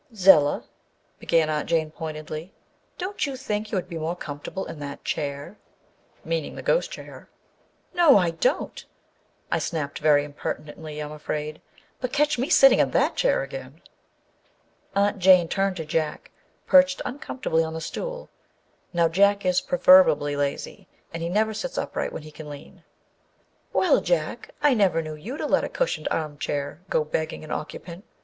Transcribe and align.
"Zella," 0.15 0.63
began 1.19 1.47
Aunt 1.47 1.69
Jane 1.69 1.91
pointedly," 1.91 2.51
don't 2.97 3.27
you 3.27 3.35
think 3.37 3.71
you 3.71 3.75
would 3.77 3.87
be 3.87 3.99
more 3.99 4.15
comfortable 4.15 4.65
in 4.65 4.79
that 4.79 5.03
chair?" 5.05 5.57
(meaning 6.25 6.55
the 6.55 6.63
ghost 6.63 6.89
chair.) 6.89 7.29
"No, 7.93 8.17
I 8.17 8.31
don't!" 8.31 8.83
I 9.51 9.59
snapped, 9.59 9.99
very 9.99 10.23
impertinently, 10.23 10.99
I'm 10.99 11.11
afraid 11.11 11.57
â 11.57 11.61
but 11.99 12.11
catch 12.11 12.39
me 12.39 12.49
sitting 12.49 12.79
in 12.79 12.89
that 12.89 13.15
chair 13.15 13.43
again! 13.43 13.79
Aunt 14.95 15.19
Jane 15.19 15.47
turned 15.47 15.77
to 15.77 15.85
Jack, 15.85 16.31
perched 16.65 17.03
uncomfortably 17.05 17.63
on 17.63 17.75
the 17.75 17.79
stool. 17.79 18.27
(Now 18.93 19.07
Jack 19.07 19.45
is 19.45 19.61
proverbially 19.61 20.35
lazy: 20.35 20.87
he 21.13 21.29
never 21.29 21.53
sits 21.53 21.77
upright 21.77 22.11
when 22.11 22.23
he 22.23 22.31
can 22.31 22.49
lean.) 22.49 22.83
"Well, 23.71 24.01
Jack! 24.01 24.49
I 24.63 24.73
never 24.73 25.03
knew 25.03 25.13
you 25.13 25.37
to 25.37 25.45
let 25.45 25.63
a 25.63 25.69
cushioned 25.69 26.07
armchair 26.09 26.81
go 26.89 27.03
begging 27.03 27.43
an 27.43 27.51
occupant. 27.51 28.03